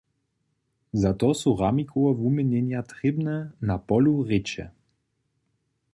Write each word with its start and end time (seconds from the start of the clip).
Za 1.01 1.11
to 1.19 1.27
su 1.41 1.53
ramikowe 1.59 2.11
wuměnjenja 2.19 2.81
trěbne 2.91 3.37
na 3.67 3.75
polu 3.87 4.13
rěče. 4.29 4.65